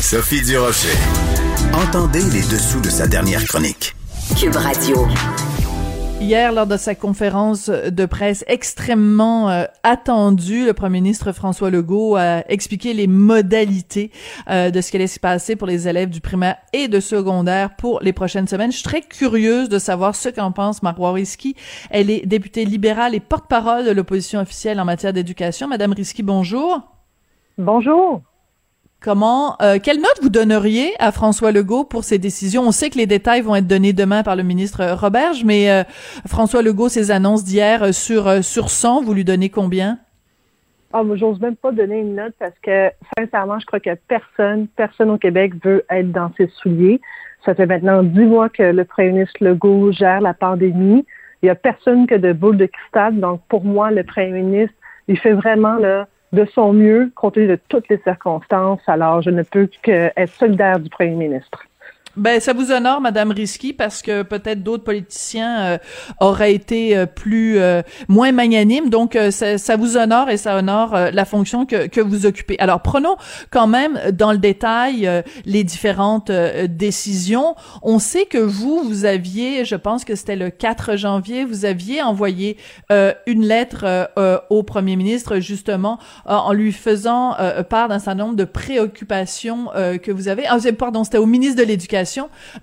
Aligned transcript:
Sophie 0.00 0.42
Durocher. 0.42 0.96
Entendez 1.74 2.22
les 2.32 2.40
dessous 2.42 2.80
de 2.80 2.88
sa 2.88 3.06
dernière 3.06 3.44
chronique. 3.44 3.94
Cube 4.38 4.56
Radio. 4.56 5.06
Hier, 6.20 6.52
lors 6.52 6.66
de 6.66 6.76
sa 6.76 6.94
conférence 6.94 7.68
de 7.68 8.06
presse 8.06 8.44
extrêmement 8.48 9.50
euh, 9.50 9.64
attendue, 9.82 10.64
le 10.64 10.72
premier 10.72 11.00
ministre 11.00 11.32
François 11.32 11.70
Legault 11.70 12.16
a 12.16 12.42
expliqué 12.50 12.94
les 12.94 13.06
modalités 13.06 14.10
euh, 14.48 14.70
de 14.70 14.80
ce 14.80 14.90
qui 14.90 14.96
allait 14.96 15.06
se 15.06 15.20
passer 15.20 15.56
pour 15.56 15.66
les 15.66 15.88
élèves 15.88 16.10
du 16.10 16.20
primaire 16.20 16.56
et 16.72 16.88
de 16.88 16.98
secondaire 16.98 17.76
pour 17.76 18.00
les 18.00 18.12
prochaines 18.12 18.48
semaines. 18.48 18.72
Je 18.72 18.78
suis 18.78 18.84
très 18.84 19.02
curieuse 19.02 19.68
de 19.68 19.78
savoir 19.78 20.16
ce 20.16 20.30
qu'en 20.30 20.52
pense 20.52 20.82
Marois 20.82 21.12
Risky. 21.12 21.54
Elle 21.90 22.10
est 22.10 22.26
députée 22.26 22.64
libérale 22.64 23.14
et 23.14 23.20
porte-parole 23.20 23.84
de 23.84 23.90
l'opposition 23.90 24.40
officielle 24.40 24.80
en 24.80 24.84
matière 24.84 25.12
d'éducation. 25.12 25.68
Madame 25.68 25.92
Risky, 25.92 26.22
bonjour. 26.22 26.80
Bonjour. 27.58 28.22
Comment, 29.00 29.56
euh, 29.62 29.78
quelle 29.80 29.98
note 29.98 30.18
vous 30.22 30.28
donneriez 30.28 30.90
à 30.98 31.12
François 31.12 31.52
Legault 31.52 31.84
pour 31.84 32.02
ses 32.02 32.18
décisions? 32.18 32.62
On 32.62 32.72
sait 32.72 32.90
que 32.90 32.98
les 32.98 33.06
détails 33.06 33.42
vont 33.42 33.54
être 33.54 33.68
donnés 33.68 33.92
demain 33.92 34.24
par 34.24 34.34
le 34.34 34.42
ministre 34.42 34.84
Roberge, 34.94 35.44
mais 35.44 35.70
euh, 35.70 35.84
François 36.26 36.62
Legault, 36.62 36.88
ses 36.88 37.12
annonces 37.12 37.44
d'hier 37.44 37.84
euh, 37.84 37.92
sur 37.92 38.42
sur 38.42 38.70
100, 38.70 39.02
vous 39.02 39.14
lui 39.14 39.24
donnez 39.24 39.50
combien? 39.50 39.98
Moi, 40.92 41.14
j'ose 41.14 41.38
même 41.40 41.54
pas 41.54 41.70
donner 41.70 42.00
une 42.00 42.16
note 42.16 42.34
parce 42.40 42.58
que 42.60 42.90
sincèrement, 43.16 43.60
je 43.60 43.66
crois 43.66 43.78
que 43.78 43.94
personne, 44.08 44.66
personne 44.74 45.10
au 45.10 45.18
Québec 45.18 45.52
veut 45.62 45.84
être 45.90 46.10
dans 46.10 46.32
ses 46.36 46.48
souliers. 46.56 47.00
Ça 47.44 47.54
fait 47.54 47.66
maintenant 47.66 48.02
dix 48.02 48.24
mois 48.24 48.48
que 48.48 48.64
le 48.64 48.84
premier 48.84 49.12
ministre 49.12 49.36
Legault 49.44 49.92
gère 49.92 50.20
la 50.20 50.34
pandémie. 50.34 51.06
Il 51.42 51.46
y 51.46 51.50
a 51.50 51.54
personne 51.54 52.08
que 52.08 52.16
de 52.16 52.32
boule 52.32 52.56
de 52.56 52.66
cristal. 52.66 53.20
Donc, 53.20 53.42
pour 53.48 53.64
moi, 53.64 53.92
le 53.92 54.02
premier 54.02 54.42
ministre, 54.42 54.74
il 55.06 55.16
fait 55.18 55.34
vraiment 55.34 55.76
là 55.76 56.08
de 56.32 56.44
son 56.44 56.72
mieux 56.72 57.10
compte 57.14 57.34
tenu 57.34 57.46
de 57.46 57.58
toutes 57.68 57.88
les 57.88 57.98
circonstances. 57.98 58.80
Alors, 58.86 59.22
je 59.22 59.30
ne 59.30 59.42
peux 59.42 59.68
qu'être 59.82 60.28
solidaire 60.34 60.78
du 60.78 60.90
premier 60.90 61.14
ministre. 61.14 61.64
Ben, 62.18 62.40
ça 62.40 62.52
vous 62.52 62.72
honore, 62.72 63.00
Madame 63.00 63.30
Risky, 63.30 63.72
parce 63.72 64.02
que 64.02 64.22
peut-être 64.22 64.64
d'autres 64.64 64.82
politiciens 64.82 65.60
euh, 65.60 65.78
auraient 66.20 66.52
été 66.52 66.96
euh, 66.96 67.06
plus 67.06 67.58
euh, 67.58 67.82
moins 68.08 68.32
magnanimes. 68.32 68.90
Donc, 68.90 69.16
ça, 69.30 69.56
ça, 69.56 69.76
vous 69.76 69.96
honore 69.96 70.28
et 70.28 70.36
ça 70.36 70.56
honore 70.56 70.96
la 71.12 71.24
fonction 71.24 71.64
que, 71.64 71.86
que 71.86 72.00
vous 72.00 72.26
occupez. 72.26 72.56
Alors, 72.58 72.80
prenons 72.82 73.16
quand 73.50 73.68
même 73.68 74.00
dans 74.12 74.32
le 74.32 74.38
détail 74.38 75.08
les 75.44 75.62
différentes 75.62 76.30
décisions. 76.30 77.54
On 77.82 77.98
sait 77.98 78.24
que 78.24 78.38
vous, 78.38 78.82
vous 78.82 79.04
aviez, 79.04 79.64
je 79.64 79.76
pense 79.76 80.04
que 80.04 80.16
c'était 80.16 80.36
le 80.36 80.50
4 80.50 80.96
janvier, 80.96 81.44
vous 81.44 81.64
aviez 81.64 82.02
envoyé 82.02 82.56
une 82.90 83.44
lettre 83.44 84.10
au 84.50 84.62
Premier 84.62 84.96
ministre 84.96 85.38
justement 85.38 85.98
en 86.24 86.52
lui 86.52 86.72
faisant 86.72 87.36
part 87.68 87.88
d'un 87.88 87.98
certain 87.98 88.24
nombre 88.24 88.36
de 88.36 88.44
préoccupations 88.44 89.66
que 90.02 90.10
vous 90.10 90.28
avez. 90.28 90.46
Ah, 90.46 90.58
pardon, 90.76 91.04
c'était 91.04 91.18
au 91.18 91.26
ministre 91.26 91.60
de 91.62 91.66
l'Éducation 91.66 92.07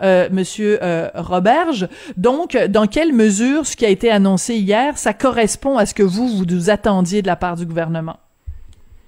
euh, 0.02 0.28
Monsieur 0.32 0.80
euh, 0.82 1.10
Roberge. 1.16 1.88
Donc, 2.18 2.58
dans 2.70 2.88
quelle 2.88 3.14
mesure 3.14 3.66
ce 3.66 3.76
qui 3.76 3.86
a 3.86 3.90
été 3.90 4.12
annoncé 4.12 4.56
hier, 4.56 4.98
ça 4.98 5.14
correspond 5.14 5.78
à 5.78 5.86
ce 5.86 5.94
que 5.94 6.04
vous 6.04 6.28
vous 6.28 6.70
attendiez 6.70 7.22
de 7.22 7.28
la 7.28 7.36
part 7.36 7.56
du 7.56 7.66
gouvernement? 7.66 8.18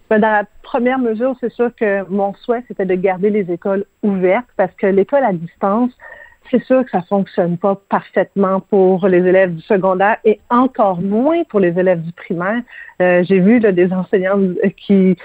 Ben, 0.09 0.19
dans 0.19 0.31
la 0.31 0.43
première 0.63 0.99
mesure, 0.99 1.35
c'est 1.41 1.51
sûr 1.51 1.69
que 1.75 2.09
mon 2.09 2.33
souhait, 2.35 2.63
c'était 2.67 2.85
de 2.85 2.95
garder 2.95 3.29
les 3.29 3.51
écoles 3.51 3.85
ouvertes 4.03 4.47
parce 4.55 4.71
que 4.77 4.87
l'école 4.87 5.23
à 5.23 5.33
distance, 5.33 5.91
c'est 6.49 6.63
sûr 6.63 6.85
que 6.85 6.91
ça 6.91 7.01
fonctionne 7.01 7.57
pas 7.57 7.79
parfaitement 7.89 8.61
pour 8.61 9.07
les 9.07 9.17
élèves 9.17 9.55
du 9.55 9.61
secondaire 9.61 10.17
et 10.23 10.39
encore 10.49 11.01
moins 11.01 11.43
pour 11.49 11.59
les 11.59 11.77
élèves 11.77 12.01
du 12.01 12.11
primaire. 12.13 12.61
Euh, 13.01 13.23
j'ai 13.27 13.39
vu 13.39 13.59
des 13.59 13.91
enseignants 13.91 14.39
qui 14.77 15.17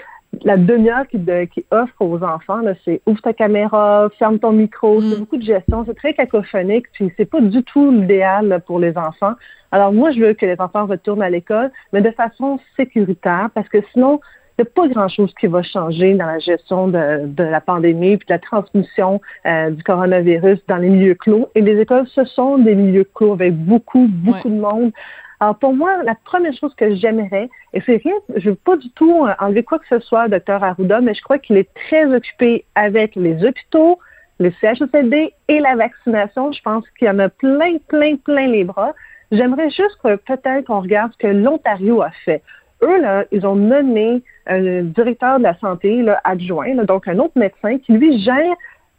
la 0.43 0.57
demi-heure 0.57 1.07
qui, 1.07 1.19
qui, 1.53 1.65
offre 1.71 2.01
aux 2.01 2.23
enfants, 2.23 2.61
c'est 2.85 3.01
ouvre 3.05 3.21
ta 3.21 3.33
caméra, 3.33 4.09
ferme 4.17 4.39
ton 4.39 4.51
micro, 4.51 5.01
c'est 5.01 5.15
mm. 5.15 5.19
beaucoup 5.19 5.37
de 5.37 5.43
gestion, 5.43 5.83
c'est 5.85 5.95
très 5.95 6.13
cacophonique, 6.13 6.85
puis 6.93 7.11
c'est 7.17 7.25
pas 7.25 7.41
du 7.41 7.63
tout 7.63 7.91
l'idéal 7.91 8.61
pour 8.65 8.79
les 8.79 8.97
enfants. 8.97 9.33
Alors 9.71 9.93
moi, 9.93 10.11
je 10.11 10.19
veux 10.19 10.33
que 10.33 10.45
les 10.45 10.59
enfants 10.59 10.85
retournent 10.85 11.23
à 11.23 11.29
l'école, 11.29 11.71
mais 11.93 12.01
de 12.01 12.11
façon 12.11 12.59
sécuritaire, 12.77 13.49
parce 13.53 13.69
que 13.69 13.79
sinon, 13.93 14.19
il 14.57 14.61
n'y 14.61 14.69
a 14.69 14.71
pas 14.71 14.87
grand-chose 14.87 15.33
qui 15.39 15.47
va 15.47 15.63
changer 15.63 16.13
dans 16.13 16.27
la 16.27 16.37
gestion 16.37 16.87
de, 16.87 17.25
de 17.25 17.43
la 17.43 17.59
pandémie 17.59 18.17
puis 18.17 18.27
de 18.27 18.33
la 18.33 18.39
transmission 18.39 19.19
euh, 19.47 19.71
du 19.71 19.81
coronavirus 19.81 20.59
dans 20.67 20.77
les 20.77 20.89
milieux 20.89 21.15
clos. 21.15 21.49
Et 21.55 21.61
les 21.61 21.81
écoles, 21.81 22.05
ce 22.13 22.23
sont 22.25 22.59
des 22.59 22.75
milieux 22.75 23.07
clos 23.15 23.33
avec 23.33 23.55
beaucoup, 23.55 24.07
beaucoup 24.07 24.49
de 24.49 24.59
monde. 24.59 24.91
Alors, 25.43 25.57
pour 25.57 25.75
moi, 25.75 26.01
la 26.03 26.15
première 26.15 26.53
chose 26.53 26.73
que 26.75 26.95
j'aimerais, 26.95 27.49
et 27.73 27.81
c'est 27.85 27.97
rien, 27.97 28.13
je 28.33 28.51
veux 28.51 28.55
pas 28.55 28.77
du 28.77 28.89
tout 28.91 29.25
euh, 29.25 29.33
enlever 29.41 29.61
quoi 29.61 29.77
que 29.77 29.87
ce 29.89 29.99
soit, 29.99 30.29
docteur 30.29 30.63
Arruda, 30.63 31.01
mais 31.01 31.13
je 31.13 31.21
crois 31.21 31.37
qu'il 31.37 31.57
est 31.57 31.67
très 31.73 32.05
occupé 32.15 32.63
avec 32.75 33.13
les 33.17 33.43
hôpitaux, 33.43 33.99
les 34.39 34.53
CHSLD 34.61 35.33
et 35.49 35.59
la 35.59 35.75
vaccination. 35.75 36.53
Je 36.53 36.61
pense 36.61 36.85
qu'il 36.97 37.09
y 37.09 37.11
en 37.11 37.19
a 37.19 37.27
plein, 37.27 37.75
plein, 37.89 38.15
plein 38.15 38.47
les 38.47 38.63
bras. 38.63 38.93
J'aimerais 39.33 39.69
juste 39.69 39.97
que 40.01 40.15
peut-être 40.15 40.67
qu'on 40.67 40.79
regarde 40.79 41.11
ce 41.11 41.17
que 41.17 41.27
l'Ontario 41.27 42.01
a 42.01 42.11
fait. 42.23 42.41
Eux, 42.81 43.01
là, 43.01 43.25
ils 43.33 43.45
ont 43.45 43.57
nommé 43.57 44.23
un 44.47 44.83
directeur 44.83 45.39
de 45.39 45.43
la 45.43 45.57
santé 45.59 46.03
là, 46.03 46.21
adjoint, 46.23 46.73
donc 46.85 47.05
un 47.09 47.19
autre 47.19 47.37
médecin 47.37 47.79
qui, 47.79 47.91
lui, 47.91 48.17
gère 48.23 48.55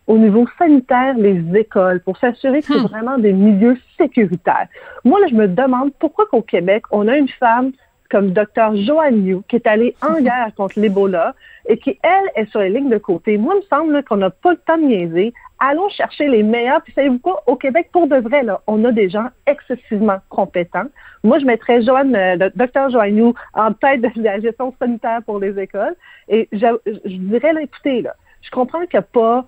au 0.06 0.18
niveau 0.18 0.46
sanitaire 0.58 1.14
les 1.16 1.42
écoles 1.58 2.00
pour 2.00 2.16
s'assurer 2.18 2.60
que 2.60 2.66
c'est 2.68 2.78
hmm. 2.78 2.86
vraiment 2.86 3.18
des 3.18 3.32
milieux 3.32 3.78
sécuritaires. 3.98 4.68
Moi, 5.04 5.20
là, 5.20 5.26
je 5.28 5.34
me 5.34 5.48
demande 5.48 5.92
pourquoi 5.98 6.26
qu'au 6.26 6.42
Québec, 6.42 6.84
on 6.90 7.08
a 7.08 7.16
une 7.16 7.28
femme 7.28 7.72
comme 8.10 8.32
Dr. 8.32 8.76
Joanne 8.76 9.26
Yu, 9.26 9.38
qui 9.48 9.56
est 9.56 9.66
allée 9.66 9.96
en 10.02 10.20
guerre 10.20 10.50
contre 10.56 10.78
l'Ebola 10.78 11.34
et 11.66 11.78
qui, 11.78 11.98
elle, 12.02 12.30
est 12.42 12.48
sur 12.50 12.60
les 12.60 12.68
lignes 12.68 12.90
de 12.90 12.98
côté. 12.98 13.38
Moi, 13.38 13.54
il 13.56 13.58
me 13.58 13.66
semble 13.68 14.04
qu'on 14.04 14.18
n'a 14.18 14.30
pas 14.30 14.52
le 14.52 14.58
temps 14.58 14.76
de 14.76 14.82
niaiser. 14.82 15.32
Allons 15.58 15.88
chercher 15.88 16.28
les 16.28 16.42
meilleurs. 16.42 16.82
Puis 16.82 16.92
savez-vous 16.92 17.18
quoi? 17.18 17.42
Au 17.46 17.56
Québec, 17.56 17.88
pour 17.92 18.06
de 18.06 18.16
vrai, 18.16 18.42
là, 18.42 18.60
on 18.66 18.84
a 18.84 18.92
des 18.92 19.08
gens 19.08 19.28
excessivement 19.46 20.18
compétents. 20.28 20.86
Moi, 21.22 21.38
je 21.38 21.46
mettrais 21.46 21.82
Joanne, 21.82 22.14
euh, 22.14 22.50
Dr. 22.54 22.90
Joanne 22.90 23.32
en 23.54 23.72
tête 23.72 24.02
de 24.02 24.22
la 24.22 24.38
gestion 24.40 24.74
sanitaire 24.78 25.22
pour 25.24 25.38
les 25.38 25.58
écoles. 25.58 25.96
Et 26.28 26.48
je, 26.52 26.66
je 26.86 27.16
dirais, 27.16 27.54
là, 27.54 27.62
écoutez, 27.62 28.02
là, 28.02 28.14
je 28.42 28.50
comprends 28.50 28.80
qu'il 28.80 28.98
n'y 28.98 28.98
a 28.98 29.02
pas 29.02 29.46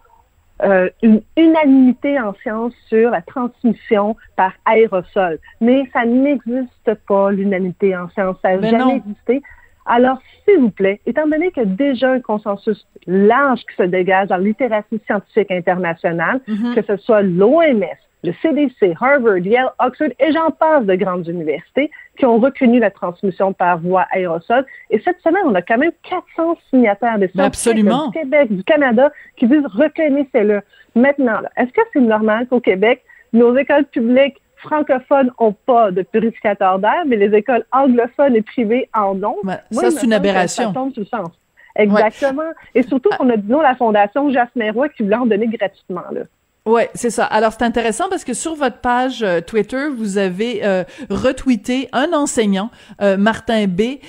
euh, 0.62 0.89
une 1.03 1.21
unanimité 1.37 2.19
en 2.19 2.34
sciences 2.43 2.72
sur 2.89 3.11
la 3.11 3.21
transmission 3.22 4.17
par 4.37 4.53
aérosol. 4.65 5.39
Mais 5.61 5.84
ça 5.93 6.05
n'existe 6.05 6.94
pas, 7.06 7.31
l'unanimité 7.31 7.97
en 7.97 8.09
sciences. 8.11 8.37
Ça 8.43 8.56
n'a 8.56 8.71
jamais 8.71 8.97
existé. 8.97 9.43
Alors, 9.84 10.19
s'il 10.45 10.59
vous 10.61 10.71
plaît, 10.71 11.00
étant 11.06 11.27
donné 11.28 11.50
qu'il 11.53 11.62
y 11.62 11.66
a 11.66 11.69
déjà 11.69 12.11
un 12.11 12.21
consensus 12.21 12.87
large 13.06 13.61
qui 13.61 13.77
se 13.77 13.84
dégage 13.84 14.28
dans 14.28 14.37
la 14.37 14.43
littératie 14.43 15.00
scientifique 15.06 15.50
internationale, 15.50 16.41
mm-hmm. 16.49 16.75
que 16.75 16.83
ce 16.83 16.97
soit 16.97 17.22
l'OMS, 17.22 17.84
le 18.26 18.34
CDC, 18.42 18.94
Harvard, 19.00 19.38
Yale, 19.38 19.70
Oxford 19.78 20.09
et 20.19 20.32
j'en 20.32 20.50
passe 20.50 20.84
de 20.84 20.94
grandes 20.94 21.26
universités 21.28 21.91
qui 22.19 22.26
ont 22.26 22.38
reconnu 22.38 22.78
la 22.81 22.91
transmission 22.91 23.53
par 23.53 23.78
voie 23.78 24.06
aérosol. 24.10 24.66
Et 24.91 25.00
cette 25.00 25.20
semaine, 25.20 25.42
on 25.47 25.54
a 25.54 25.62
quand 25.62 25.78
même 25.78 25.92
400 26.09 26.59
signataires 26.70 27.19
des 27.19 27.28
scientifiques 27.28 27.84
du 27.84 28.10
Québec, 28.12 28.53
du 28.53 28.65
Canada 28.65 29.10
qui 29.36 29.47
disent 29.47 29.66
reconnaissez-le. 29.66 30.62
Maintenant, 30.94 31.41
est-ce 31.56 31.72
que 31.72 31.82
c'est 31.92 32.00
normal 32.00 32.47
qu'au 32.48 32.60
Québec, 32.60 33.03
nos 33.32 33.56
écoles 33.56 33.84
publiques 33.84 34.41
francophones 34.56 35.31
n'ont 35.38 35.54
pas 35.66 35.91
de 35.91 36.03
purificateur 36.03 36.78
d'air, 36.78 37.04
mais 37.06 37.16
les 37.16 37.36
écoles 37.36 37.65
anglophones 37.72 38.34
et 38.34 38.42
privées 38.42 38.88
en 38.94 39.22
ont? 39.22 39.36
ça, 39.70 39.91
c'est 39.91 40.06
une 40.06 40.15
aberration. 40.15 40.69
Ça 40.69 40.75
tombe 40.75 40.92
sens. 41.04 41.31
Exactement. 41.76 42.50
Et 42.75 42.82
surtout 42.82 43.10
qu'on 43.19 43.28
a, 43.31 43.36
disons, 43.36 43.60
la 43.60 43.75
Fondation 43.75 44.31
Jasmin 44.31 44.72
Roy 44.72 44.88
qui 44.88 45.03
voulait 45.03 45.16
en 45.16 45.26
donner 45.26 45.47
gratuitement. 45.47 46.04
Là. 46.10 46.22
Ouais, 46.66 46.91
c'est 46.94 47.10
ça. 47.10 47.25
Alors 47.25 47.53
c'est 47.53 47.62
intéressant 47.62 48.09
parce 48.10 48.25
que 48.25 48.34
sur 48.34 48.56
votre 48.56 48.78
page 48.78 49.22
euh, 49.22 49.41
Twitter, 49.41 49.87
vous 49.97 50.19
avez 50.19 50.65
euh, 50.65 50.82
retweeté 51.09 51.88
un 51.93 52.12
enseignant, 52.12 52.72
euh, 53.00 53.16
Martin 53.16 53.69
B, 53.69 54.00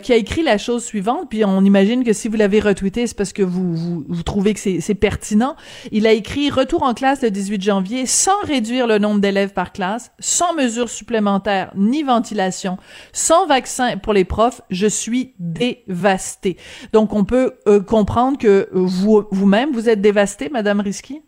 qui 0.00 0.12
a 0.12 0.16
écrit 0.16 0.44
la 0.44 0.56
chose 0.56 0.84
suivante. 0.84 1.28
Puis 1.28 1.44
on 1.44 1.64
imagine 1.64 2.04
que 2.04 2.12
si 2.12 2.28
vous 2.28 2.36
l'avez 2.36 2.60
retweeté, 2.60 3.08
c'est 3.08 3.16
parce 3.16 3.32
que 3.32 3.42
vous, 3.42 3.74
vous, 3.74 4.04
vous 4.08 4.22
trouvez 4.22 4.54
que 4.54 4.60
c'est 4.60 4.94
pertinent. 4.94 5.56
Il 5.90 6.06
a 6.06 6.12
écrit 6.12 6.50
retour 6.50 6.84
en 6.84 6.94
classe 6.94 7.22
le 7.22 7.32
18 7.32 7.60
janvier 7.60 8.06
sans 8.06 8.38
réduire 8.44 8.86
le 8.86 8.98
nombre 8.98 9.20
d'élèves 9.20 9.52
par 9.52 9.72
classe, 9.72 10.12
sans 10.20 10.54
mesures 10.54 10.90
supplémentaires 10.90 11.72
ni 11.74 12.04
ventilation, 12.04 12.78
sans 13.12 13.46
vaccin 13.46 13.96
pour 13.96 14.12
les 14.12 14.24
profs. 14.24 14.60
Je 14.70 14.86
suis 14.86 15.34
dévasté. 15.40 16.58
Donc 16.92 17.12
on 17.12 17.24
peut 17.24 17.54
comprendre 17.88 18.38
que 18.38 18.68
vous 18.72 19.24
vous-même 19.32 19.72
vous 19.72 19.88
êtes 19.88 20.00
dévasté, 20.00 20.48
Madame 20.48 20.78
Risky? 20.78 21.20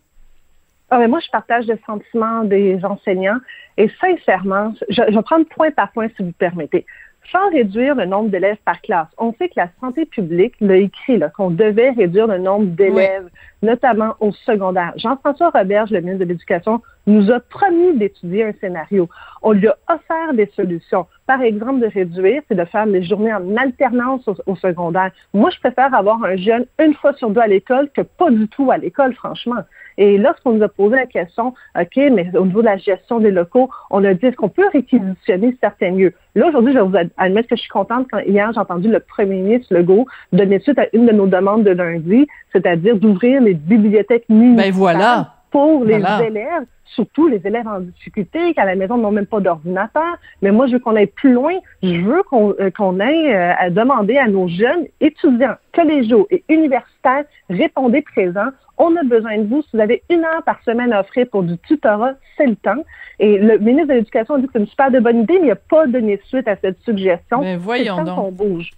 Ah, 0.90 0.98
mais 0.98 1.08
moi, 1.08 1.18
je 1.20 1.30
partage 1.30 1.66
le 1.66 1.78
sentiment 1.84 2.44
des 2.44 2.84
enseignants 2.84 3.38
et 3.76 3.90
sincèrement, 4.00 4.72
je, 4.88 5.02
je 5.08 5.14
vais 5.14 5.22
prendre 5.22 5.46
point 5.46 5.70
par 5.72 5.90
point 5.92 6.08
si 6.16 6.22
vous 6.22 6.32
permettez. 6.32 6.86
sans 7.32 7.50
réduire 7.50 7.94
le 7.94 8.06
nombre 8.06 8.30
d'élèves 8.30 8.58
par 8.64 8.80
classe. 8.80 9.08
On 9.18 9.32
sait 9.34 9.48
que 9.48 9.54
la 9.56 9.68
santé 9.80 10.06
publique 10.06 10.54
l'a 10.60 10.76
écrit 10.76 11.20
qu'on 11.36 11.50
devait 11.50 11.90
réduire 11.90 12.26
le 12.26 12.38
nombre 12.38 12.66
d'élèves, 12.66 13.28
notamment 13.62 14.14
au 14.20 14.32
secondaire. 14.32 14.92
Jean-François 14.96 15.50
Roberge, 15.50 15.90
le 15.90 16.00
ministre 16.00 16.24
de 16.24 16.28
l'Éducation, 16.28 16.82
nous 17.06 17.30
a 17.30 17.40
promis 17.40 17.96
d'étudier 17.96 18.44
un 18.44 18.52
scénario. 18.60 19.08
On 19.42 19.52
lui 19.52 19.68
a 19.68 19.76
offert 19.88 20.34
des 20.34 20.50
solutions. 20.54 21.06
Par 21.26 21.42
exemple, 21.42 21.80
de 21.80 21.86
réduire, 21.86 22.42
c'est 22.48 22.54
de 22.54 22.64
faire 22.64 22.86
les 22.86 23.02
journées 23.04 23.34
en 23.34 23.56
alternance 23.56 24.28
au, 24.46 24.56
secondaire. 24.56 25.10
Moi, 25.32 25.50
je 25.50 25.60
préfère 25.60 25.94
avoir 25.94 26.22
un 26.24 26.36
jeune 26.36 26.66
une 26.78 26.94
fois 26.94 27.12
sur 27.14 27.30
deux 27.30 27.40
à 27.40 27.46
l'école 27.46 27.90
que 27.90 28.02
pas 28.02 28.30
du 28.30 28.48
tout 28.48 28.70
à 28.70 28.78
l'école, 28.78 29.14
franchement. 29.14 29.62
Et 29.98 30.18
lorsqu'on 30.18 30.52
nous 30.52 30.62
a 30.62 30.68
posé 30.68 30.96
la 30.96 31.06
question, 31.06 31.54
OK, 31.78 31.96
mais 31.96 32.30
au 32.36 32.44
niveau 32.44 32.60
de 32.60 32.66
la 32.66 32.76
gestion 32.76 33.20
des 33.20 33.30
locaux, 33.30 33.70
on 33.90 34.04
a 34.04 34.14
dit, 34.14 34.26
est-ce 34.26 34.36
qu'on 34.36 34.48
peut 34.48 34.68
réquisitionner 34.72 35.56
certains 35.60 35.90
lieux? 35.90 36.12
Là, 36.34 36.48
aujourd'hui, 36.48 36.72
je 36.72 36.78
vais 36.78 36.84
vous 36.84 37.10
admettre 37.16 37.48
que 37.48 37.56
je 37.56 37.62
suis 37.62 37.70
contente 37.70 38.06
quand 38.10 38.20
hier, 38.20 38.52
j'ai 38.52 38.60
entendu 38.60 38.88
le 38.88 39.00
premier 39.00 39.42
ministre 39.42 39.74
Legault 39.74 40.06
donner 40.32 40.58
suite 40.60 40.78
à 40.78 40.86
une 40.92 41.06
de 41.06 41.12
nos 41.12 41.26
demandes 41.26 41.64
de 41.64 41.70
lundi, 41.70 42.26
c'est-à-dire 42.52 42.96
d'ouvrir 42.96 43.40
les 43.40 43.54
bibliothèques 43.54 44.28
municipales. 44.28 44.72
Ben 44.72 44.74
voilà 44.74 45.32
pour 45.56 45.84
les 45.84 45.94
élèves, 45.94 46.66
surtout 46.84 47.28
les 47.28 47.40
élèves 47.46 47.66
en 47.66 47.80
difficulté, 47.80 48.52
qui 48.52 48.60
à 48.60 48.66
la 48.66 48.74
maison 48.74 48.98
n'ont 48.98 49.10
même 49.10 49.26
pas 49.26 49.40
d'ordinateur. 49.40 50.18
Mais 50.42 50.50
moi, 50.50 50.66
je 50.66 50.72
veux 50.72 50.78
qu'on 50.80 50.96
aille 50.96 51.06
plus 51.06 51.32
loin. 51.32 51.54
Je 51.82 52.00
veux 52.00 52.22
qu'on 52.24 52.54
euh, 52.60 53.00
aille 53.00 53.32
euh, 53.32 53.54
à 53.58 53.70
demander 53.70 54.18
à 54.18 54.28
nos 54.28 54.48
jeunes 54.48 54.86
étudiants, 55.00 55.54
collégiaux 55.74 56.26
et 56.30 56.44
universitaires, 56.50 57.24
répondez 57.48 58.02
présents. 58.02 58.50
On 58.78 58.94
a 58.96 59.02
besoin 59.04 59.38
de 59.38 59.48
vous. 59.48 59.62
Si 59.62 59.68
vous 59.74 59.80
avez 59.80 60.02
une 60.10 60.24
heure 60.24 60.42
par 60.44 60.62
semaine 60.62 60.92
à 60.92 61.00
offrir 61.00 61.26
pour 61.30 61.42
du 61.42 61.56
tutorat, 61.58 62.14
c'est 62.36 62.46
le 62.46 62.56
temps. 62.56 62.84
Et 63.18 63.38
le 63.38 63.58
ministre 63.58 63.88
de 63.88 63.94
l'Éducation 63.94 64.34
a 64.34 64.38
dit 64.38 64.46
que 64.46 64.52
c'est 64.52 64.58
une 64.58 64.66
super 64.66 64.90
de 64.90 65.00
bonne 65.00 65.20
idée, 65.20 65.38
mais 65.38 65.46
il 65.46 65.48
n'a 65.48 65.56
pas 65.56 65.86
donné 65.86 66.20
suite 66.26 66.46
à 66.46 66.56
cette 66.56 66.78
suggestion. 66.80 67.40
Mais 67.40 67.56
voyons 67.56 68.04
donc. 68.04 68.16
qu'on 68.16 68.32
bouge. 68.32 68.70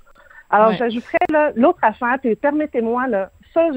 Alors, 0.51 0.73
j'ajouterais 0.73 1.53
l'autre 1.57 1.81
affaire, 1.83 2.19
puis 2.23 2.35
permettez-moi, 2.35 3.07
là, 3.09 3.31
ça, 3.53 3.69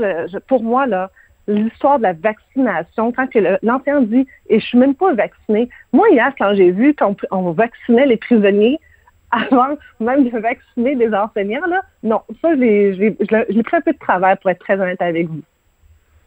pour 0.47 0.63
moi, 0.63 0.85
là, 0.88 1.09
l'histoire 1.47 1.97
de 1.97 2.03
la 2.03 2.13
vaccination, 2.13 3.12
quand 3.12 3.27
l'enseignant 3.62 4.01
dit 4.01 4.27
et 4.47 4.59
je 4.59 4.65
suis 4.65 4.77
même 4.77 4.95
pas 4.95 5.13
vacciné. 5.13 5.69
Moi 5.91 6.07
hier 6.12 6.31
quand 6.38 6.53
j'ai 6.56 6.71
vu 6.71 6.95
qu'on 6.95 7.51
vaccinait 7.51 8.06
les 8.06 8.18
prisonniers 8.18 8.79
avant 9.31 9.77
même 10.00 10.29
de 10.29 10.38
vacciner 10.38 10.95
les 10.95 11.13
enseignants 11.13 11.65
là, 11.68 11.81
non, 12.03 12.21
ça 12.41 12.53
je 12.53 12.59
l'ai 12.59 13.63
pris 13.63 13.77
un 13.77 13.81
peu 13.81 13.94
de 13.94 13.97
travers 13.97 14.38
pour 14.38 14.50
être 14.50 14.59
très 14.59 14.79
honnête 14.79 15.01
avec 15.01 15.27
vous. 15.27 15.41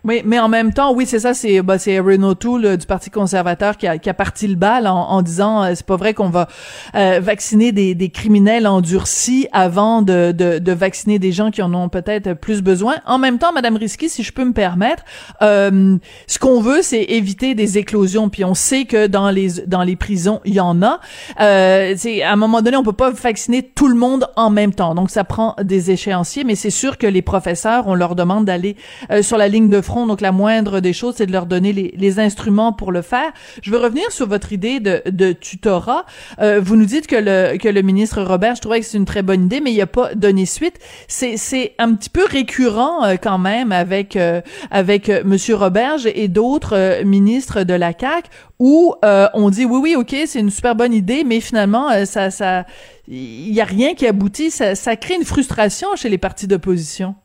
Oui, 0.07 0.21
mais 0.27 0.39
en 0.39 0.51
même 0.51 0.75
temps, 0.75 0.93
oui, 0.93 1.07
c'est 1.07 1.21
ça, 1.21 1.33
c'est 1.33 1.63
bah, 1.63 1.79
c'est 1.79 1.99
Renault 1.99 2.35
Tool 2.35 2.77
du 2.77 2.85
Parti 2.85 3.09
conservateur 3.09 3.79
qui 3.79 3.87
a, 3.87 3.97
qui 3.97 4.11
a 4.11 4.15
parti 4.15 4.47
le 4.47 4.55
bal 4.55 4.87
en, 4.87 4.95
en 4.95 5.23
disant 5.23 5.63
euh, 5.63 5.73
c'est 5.75 5.87
pas 5.87 5.97
vrai 5.97 6.13
qu'on 6.13 6.29
va 6.29 6.47
euh, 6.95 7.21
vacciner 7.23 7.73
des, 7.73 7.95
des 7.95 8.11
criminels 8.11 8.67
endurcis 8.67 9.49
avant 9.53 10.03
de, 10.03 10.33
de, 10.33 10.59
de, 10.59 10.73
vacciner 10.73 11.19
des 11.19 11.33
gens 11.33 11.51
qui 11.51 11.63
en 11.63 11.73
ont 11.73 11.89
peut-être 11.89 12.35
plus 12.35 12.61
besoin. 12.61 12.97
En 13.07 13.17
même 13.17 13.39
temps, 13.39 13.55
Madame 13.55 13.77
Risky, 13.77 14.11
si 14.11 14.23
je 14.23 14.31
peux 14.31 14.45
me 14.45 14.53
permettre, 14.53 15.05
euh, 15.41 15.97
ce 16.27 16.39
qu'on 16.39 16.61
veut, 16.61 16.83
c'est 16.83 17.05
éviter 17.05 17.55
des 17.55 17.79
éclosions. 17.79 18.29
Puis 18.29 18.45
on 18.45 18.53
sait 18.53 18.85
que 18.85 19.07
dans 19.07 19.31
les 19.31 19.63
dans 19.67 19.85
les 19.85 19.97
prisons, 19.97 20.43
il 20.45 20.53
y 20.53 20.61
en 20.61 20.83
a. 20.83 21.01
Euh, 21.41 21.95
c'est 21.97 22.23
à 22.23 22.31
un 22.31 22.37
moment 22.37 22.61
donné, 22.61 22.77
on 22.77 22.83
peut 22.83 22.93
pas 22.93 23.11
vacciner 23.11 23.63
tout 23.63 23.89
le 23.89 23.97
monde 23.97 24.27
en 24.37 24.51
même 24.51 24.75
temps. 24.75 24.95
Donc 24.95 25.09
ça 25.09 25.25
prend 25.25 25.57
des 25.63 25.91
échéanciers, 25.91 26.45
mais 26.45 26.57
c'est 26.57 26.69
sûr 26.69 26.99
que 26.99 27.07
les 27.07 27.23
professeurs, 27.23 27.85
on 27.87 27.95
leur 27.95 28.15
demande 28.15 28.45
d'aller 28.45 28.77
euh, 29.11 29.23
sur 29.23 29.39
la 29.39 29.49
ligne 29.49 29.71
de 29.71 29.81
front 29.81 29.94
donc, 30.07 30.21
la 30.21 30.33
moindre 30.33 30.81
des 30.81 30.93
choses, 30.93 31.15
c'est 31.17 31.27
de 31.27 31.33
leur 31.33 31.47
donner 31.47 31.73
les, 31.73 32.19
instruments 32.19 32.73
pour 32.73 32.93
le 32.93 33.03
faire. 33.03 33.33
Je 33.63 33.71
veux 33.71 33.79
revenir 33.79 34.11
sur 34.13 34.29
votre 34.29 34.53
idée 34.53 34.79
de, 34.79 35.33
tutorat. 35.33 36.05
Euh, 36.41 36.61
vous 36.63 36.77
nous 36.77 36.85
dites 36.85 37.07
que 37.07 37.17
le, 37.17 37.57
que 37.59 37.69
le 37.69 37.83
ministre 37.83 38.23
Robert, 38.23 38.55
je 38.55 38.61
trouvais 38.61 38.81
que 38.81 38.87
c'est 38.87 38.99
une 38.99 39.05
très 39.05 39.23
bonne 39.23 39.45
idée, 39.45 39.61
mais 39.61 39.73
il 39.73 39.81
a 39.81 39.87
pas 39.87 40.15
donné 40.15 40.47
suite. 40.47 40.79
C'est, 41.09 41.37
c'est 41.37 41.75
un 41.79 41.95
petit 41.95 42.11
peu 42.11 42.25
récurrent 42.25 43.05
euh, 43.05 43.17
quand 43.21 43.39
même 43.39 43.73
avec, 43.73 44.17
euh, 44.17 44.41
avec 44.71 45.09
Monsieur 45.25 45.57
Roberge 45.57 46.07
et 46.07 46.29
d'autres 46.29 47.03
ministres 47.05 47.63
de 47.63 47.75
la 47.75 47.93
CAQ 47.99 48.29
où 48.61 48.95
on 49.03 49.51
dit 49.51 49.65
oui, 49.65 49.81
oui, 49.83 49.97
ok, 49.97 50.15
c'est 50.27 50.39
une 50.39 50.51
super 50.51 50.77
bonne 50.77 50.95
idée, 50.95 51.25
mais 51.25 51.41
finalement, 51.41 51.89
ça, 52.07 52.31
ça, 52.31 52.65
il 53.09 53.53
y 53.53 53.61
a 53.61 53.65
rien 53.65 53.95
qui 53.95 54.07
aboutit. 54.07 54.51
Ça, 54.51 54.75
ça 54.75 54.97
crée 54.97 55.15
une 55.15 55.25
frustration 55.25 55.89
chez 55.97 56.09
les 56.09 56.19
partis 56.19 56.47
d'opposition. 56.47 57.17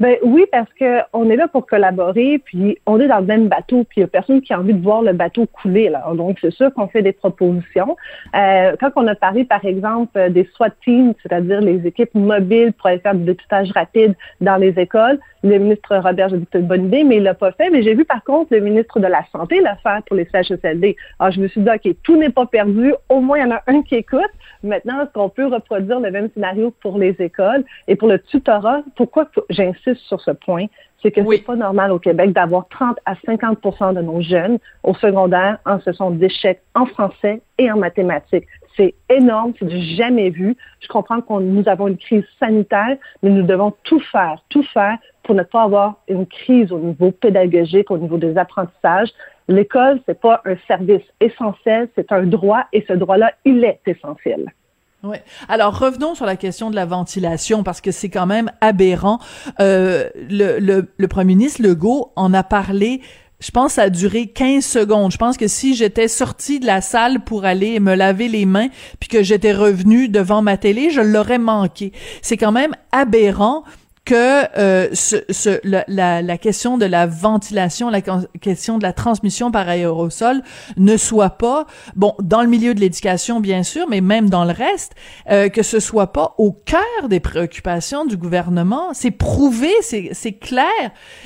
Ben 0.00 0.16
oui, 0.22 0.46
parce 0.50 0.72
que 0.80 1.00
on 1.12 1.28
est 1.28 1.36
là 1.36 1.46
pour 1.46 1.66
collaborer, 1.66 2.38
puis 2.42 2.78
on 2.86 2.98
est 2.98 3.06
dans 3.06 3.20
le 3.20 3.26
même 3.26 3.48
bateau, 3.48 3.84
puis 3.84 3.98
il 3.98 4.00
n'y 4.00 4.04
a 4.04 4.08
personne 4.08 4.40
qui 4.40 4.54
a 4.54 4.58
envie 4.58 4.72
de 4.72 4.82
voir 4.82 5.02
le 5.02 5.12
bateau 5.12 5.44
couler. 5.46 5.90
Là. 5.90 6.02
Donc, 6.14 6.38
c'est 6.40 6.52
sûr 6.52 6.72
qu'on 6.72 6.88
fait 6.88 7.02
des 7.02 7.12
propositions. 7.12 7.98
Euh, 8.34 8.74
quand 8.80 8.92
on 8.96 9.06
a 9.06 9.14
parlé, 9.14 9.44
par 9.44 9.62
exemple, 9.62 10.30
des 10.30 10.48
SWAT 10.54 10.70
teams, 10.82 11.12
c'est-à-dire 11.22 11.60
les 11.60 11.86
équipes 11.86 12.14
mobiles 12.14 12.72
pour 12.72 12.88
faire 12.88 13.14
du 13.14 13.24
dépistage 13.24 13.72
rapide 13.72 14.14
dans 14.40 14.56
les 14.56 14.70
écoles, 14.78 15.18
le 15.42 15.58
ministre 15.58 15.96
Robert, 15.96 16.30
j'ai 16.30 16.38
dit 16.38 16.46
que 16.50 16.58
une 16.58 16.66
bonne 16.66 16.86
idée, 16.86 17.04
mais 17.04 17.16
il 17.16 17.22
l'a 17.22 17.34
pas 17.34 17.52
fait. 17.52 17.68
Mais 17.68 17.82
j'ai 17.82 17.94
vu, 17.94 18.06
par 18.06 18.24
contre, 18.24 18.54
le 18.54 18.60
ministre 18.60 19.00
de 19.00 19.06
la 19.06 19.22
Santé 19.32 19.58
le 19.58 19.68
faire 19.82 20.02
pour 20.06 20.16
les 20.16 20.26
CHSLD. 20.32 20.96
Alors, 21.18 21.32
je 21.32 21.40
me 21.40 21.48
suis 21.48 21.60
dit, 21.60 21.68
OK, 21.68 21.94
tout 22.02 22.16
n'est 22.16 22.30
pas 22.30 22.46
perdu. 22.46 22.94
Au 23.10 23.20
moins, 23.20 23.38
il 23.38 23.42
y 23.42 23.44
en 23.44 23.56
a 23.56 23.62
un 23.66 23.82
qui 23.82 23.96
écoute. 23.96 24.30
Maintenant, 24.62 25.00
est-ce 25.02 25.12
qu'on 25.12 25.30
peut 25.30 25.46
reproduire 25.46 26.00
le 26.00 26.10
même 26.10 26.28
scénario 26.34 26.72
pour 26.82 26.98
les 26.98 27.16
écoles 27.18 27.64
et 27.88 27.96
pour 27.96 28.08
le 28.08 28.18
tutorat? 28.18 28.82
Pourquoi 28.96 29.28
j'insiste 29.48 30.00
sur 30.02 30.20
ce 30.20 30.32
point? 30.32 30.66
C'est 31.02 31.10
que 31.10 31.22
c'est 31.30 31.44
pas 31.44 31.56
normal 31.56 31.92
au 31.92 31.98
Québec 31.98 32.32
d'avoir 32.32 32.68
30 32.68 32.98
à 33.06 33.14
50% 33.14 33.94
de 33.94 34.02
nos 34.02 34.20
jeunes 34.20 34.58
au 34.82 34.94
secondaire 34.94 35.58
en 35.64 35.80
ce 35.80 35.92
sont 35.92 36.10
d'échecs 36.10 36.60
en 36.74 36.84
français 36.84 37.40
et 37.56 37.72
en 37.72 37.78
mathématiques. 37.78 38.46
C'est 38.76 38.94
énorme, 39.08 39.54
c'est 39.58 39.66
du 39.66 39.80
jamais 39.96 40.28
vu. 40.28 40.56
Je 40.80 40.88
comprends 40.88 41.22
que 41.22 41.32
nous 41.40 41.66
avons 41.68 41.88
une 41.88 41.96
crise 41.96 42.24
sanitaire, 42.38 42.96
mais 43.22 43.30
nous 43.30 43.42
devons 43.42 43.72
tout 43.84 44.00
faire, 44.12 44.42
tout 44.50 44.62
faire 44.62 44.98
pour 45.22 45.34
ne 45.34 45.42
pas 45.42 45.62
avoir 45.62 45.96
une 46.08 46.26
crise 46.26 46.70
au 46.70 46.78
niveau 46.78 47.10
pédagogique, 47.12 47.90
au 47.90 47.98
niveau 47.98 48.18
des 48.18 48.36
apprentissages. 48.36 49.10
L'école, 49.50 50.00
c'est 50.06 50.20
pas 50.20 50.40
un 50.44 50.54
service 50.68 51.02
essentiel, 51.20 51.88
c'est 51.96 52.12
un 52.12 52.22
droit 52.22 52.66
et 52.72 52.84
ce 52.86 52.92
droit-là, 52.92 53.32
il 53.44 53.64
est 53.64 53.80
essentiel. 53.84 54.54
Oui. 55.02 55.16
Alors 55.48 55.76
revenons 55.76 56.14
sur 56.14 56.24
la 56.24 56.36
question 56.36 56.70
de 56.70 56.76
la 56.76 56.86
ventilation 56.86 57.64
parce 57.64 57.80
que 57.80 57.90
c'est 57.90 58.10
quand 58.10 58.26
même 58.26 58.52
aberrant. 58.60 59.18
Euh, 59.58 60.08
le, 60.14 60.60
le, 60.60 61.08
premier 61.08 61.34
ministre 61.34 61.62
Legault 61.62 62.12
en 62.14 62.32
a 62.32 62.44
parlé. 62.44 63.00
Je 63.40 63.50
pense 63.50 63.68
que 63.68 63.72
ça 63.72 63.82
a 63.84 63.90
duré 63.90 64.26
15 64.26 64.64
secondes. 64.64 65.10
Je 65.10 65.16
pense 65.16 65.36
que 65.36 65.48
si 65.48 65.74
j'étais 65.74 66.06
sortie 66.06 66.60
de 66.60 66.66
la 66.66 66.80
salle 66.80 67.20
pour 67.20 67.44
aller 67.44 67.80
me 67.80 67.94
laver 67.94 68.28
les 68.28 68.46
mains, 68.46 68.68
puis 69.00 69.08
que 69.08 69.24
j'étais 69.24 69.52
revenue 69.52 70.08
devant 70.08 70.42
ma 70.42 70.58
télé, 70.58 70.90
je 70.90 71.00
l'aurais 71.00 71.38
manqué. 71.38 71.92
C'est 72.22 72.36
quand 72.36 72.52
même 72.52 72.76
aberrant 72.92 73.64
que 74.04 74.58
euh, 74.58 74.88
ce, 74.92 75.60
la, 75.62 76.22
la, 76.22 76.38
question 76.38 76.78
de 76.78 76.86
la 76.86 77.06
ventilation, 77.06 77.90
la 77.90 78.00
question 78.00 78.78
de 78.78 78.82
la 78.82 78.92
transmission 78.92 79.50
par 79.50 79.68
aérosol 79.68 80.42
ne 80.76 80.96
soit 80.96 81.30
pas, 81.30 81.66
bon, 81.96 82.14
dans 82.20 82.42
le 82.42 82.48
milieu 82.48 82.74
de 82.74 82.80
l'éducation 82.80 83.40
bien 83.40 83.62
sûr, 83.62 83.86
mais 83.88 84.00
même 84.00 84.30
dans 84.30 84.44
le 84.44 84.52
reste, 84.52 84.94
euh, 85.30 85.48
que 85.48 85.62
ce 85.62 85.80
soit 85.80 86.12
pas 86.12 86.34
au 86.38 86.52
cœur 86.52 87.08
des 87.08 87.20
préoccupations 87.20 88.04
du 88.04 88.16
gouvernement. 88.16 88.94
C'est 88.94 89.10
prouvé, 89.10 89.70
c'est 89.82 90.32
clair. 90.32 90.64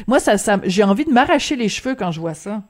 Moi, 0.06 0.18
ça, 0.18 0.36
ça 0.36 0.58
j'ai 0.64 0.82
envie 0.82 1.04
de 1.04 1.12
m'arracher 1.12 1.56
les 1.56 1.68
cheveux 1.68 1.94
quand 1.94 2.10
je 2.10 2.20
vois 2.20 2.34
ça. 2.34 2.62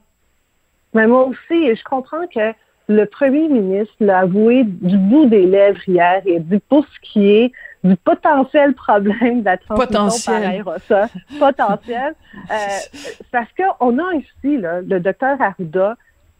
Mais 0.93 1.07
moi 1.07 1.25
aussi, 1.25 1.75
je 1.75 1.83
comprends 1.83 2.25
que 2.33 2.53
le 2.87 3.05
premier 3.05 3.49
ministre 3.49 3.95
l'a 3.99 4.19
avoué 4.19 4.63
du 4.63 4.97
bout 4.97 5.25
des 5.25 5.45
lèvres 5.45 5.81
hier 5.87 6.21
et 6.25 6.39
dit 6.39 6.61
pour 6.69 6.85
ce 6.85 6.99
qui 7.01 7.29
est 7.31 7.51
du 7.85 7.95
potentiel 7.97 8.73
problème 8.73 9.41
de 9.41 9.45
la 9.45 9.57
transmission 9.57 10.33
par 10.33 10.41
aérosol. 10.41 11.07
potentiel. 11.39 12.15
Euh, 12.51 12.55
parce 13.31 13.49
qu'on 13.55 13.99
a 13.99 14.13
ici 14.15 14.57
là, 14.57 14.81
le 14.81 14.99
docteur 14.99 15.39
Arruda 15.41 15.95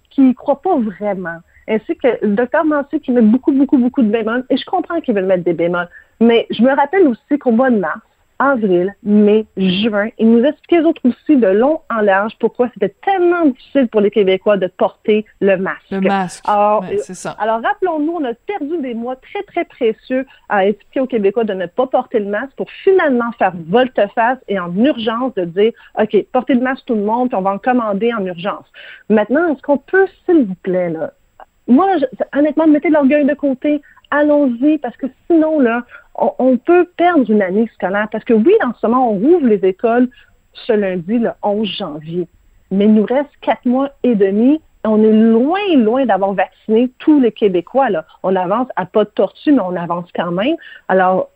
qui 0.09 0.21
ne 0.21 0.33
croit 0.33 0.61
pas 0.61 0.77
vraiment, 0.77 1.37
ainsi 1.67 1.95
que 1.97 2.07
le 2.21 2.35
docteur 2.35 2.65
Mansu 2.65 2.99
qui 2.99 3.11
met 3.11 3.21
beaucoup, 3.21 3.51
beaucoup, 3.51 3.77
beaucoup 3.77 4.01
de 4.01 4.09
bémols, 4.09 4.45
et 4.49 4.57
je 4.57 4.65
comprends 4.65 4.99
qu'ils 5.01 5.13
veulent 5.13 5.25
mettre 5.25 5.43
des 5.43 5.53
bémols, 5.53 5.89
mais 6.19 6.47
je 6.49 6.63
me 6.63 6.75
rappelle 6.75 7.07
aussi 7.07 7.37
qu'au 7.39 7.51
mois 7.51 7.69
de 7.69 7.77
mars, 7.77 8.01
avril, 8.39 8.93
mai, 9.03 9.45
juin. 9.57 10.09
Ils 10.17 10.31
nous 10.31 10.43
expliquaient 10.43 10.83
autres 10.83 11.01
aussi 11.03 11.37
de 11.37 11.47
long 11.47 11.81
en 11.89 12.01
large 12.01 12.33
pourquoi 12.39 12.69
c'était 12.73 12.93
tellement 13.03 13.45
difficile 13.45 13.87
pour 13.87 14.01
les 14.01 14.11
Québécois 14.11 14.57
de 14.57 14.67
porter 14.67 15.25
le 15.39 15.57
masque. 15.57 15.91
Le 15.91 16.01
masque. 16.01 16.43
Alors, 16.47 16.83
c'est 17.01 17.13
ça. 17.13 17.35
Alors, 17.39 17.61
rappelons-nous, 17.61 18.17
on 18.19 18.23
a 18.23 18.33
perdu 18.33 18.77
des 18.81 18.93
mois 18.93 19.15
très, 19.15 19.43
très 19.43 19.65
précieux 19.65 20.25
à 20.49 20.67
expliquer 20.67 20.99
aux 21.01 21.07
Québécois 21.07 21.43
de 21.43 21.53
ne 21.53 21.65
pas 21.65 21.87
porter 21.87 22.19
le 22.19 22.27
masque 22.27 22.55
pour 22.57 22.69
finalement 22.83 23.31
faire 23.37 23.53
volte-face 23.67 24.39
et 24.47 24.59
en 24.59 24.75
urgence 24.75 25.33
de 25.35 25.45
dire, 25.45 25.71
OK, 25.99 26.25
portez 26.31 26.55
le 26.55 26.61
masque 26.61 26.85
tout 26.85 26.95
le 26.95 27.03
monde, 27.03 27.29
puis 27.29 27.37
on 27.37 27.41
va 27.41 27.51
en 27.51 27.57
commander 27.57 28.13
en 28.13 28.25
urgence. 28.25 28.65
Maintenant, 29.09 29.53
est-ce 29.53 29.61
qu'on 29.61 29.77
peut, 29.77 30.07
s'il 30.25 30.45
vous 30.45 30.55
plaît, 30.55 30.89
là, 30.89 31.11
moi, 31.67 31.95
honnêtement, 32.33 32.67
mettez 32.67 32.89
l'orgueil 32.89 33.25
de 33.25 33.33
côté, 33.33 33.81
allons-y, 34.11 34.77
parce 34.77 34.95
que 34.97 35.07
sinon, 35.27 35.59
là, 35.59 35.83
on, 36.15 36.57
peut 36.57 36.87
perdre 36.97 37.29
une 37.29 37.41
année 37.41 37.69
scolaire. 37.73 38.07
Parce 38.11 38.23
que 38.23 38.33
oui, 38.33 38.53
en 38.63 38.73
ce 38.73 38.87
moment, 38.87 39.11
on 39.11 39.19
rouvre 39.19 39.47
les 39.47 39.63
écoles 39.65 40.09
ce 40.53 40.73
lundi, 40.73 41.19
le 41.19 41.31
11 41.43 41.67
janvier. 41.67 42.27
Mais 42.71 42.85
il 42.85 42.93
nous 42.93 43.05
reste 43.05 43.29
quatre 43.41 43.65
mois 43.65 43.89
et 44.03 44.15
demi 44.15 44.61
on 44.85 45.01
est 45.03 45.11
loin, 45.11 45.59
loin 45.75 46.05
d'avoir 46.05 46.33
vacciné 46.33 46.89
tous 46.99 47.19
les 47.19 47.31
Québécois. 47.31 47.89
Là. 47.89 48.05
On 48.23 48.35
avance 48.35 48.67
à 48.75 48.85
pas 48.85 49.03
de 49.03 49.09
tortue, 49.09 49.51
mais 49.51 49.61
on 49.61 49.75
avance 49.75 50.09
quand 50.13 50.31
même. 50.31 50.55
Alors, 50.87 51.29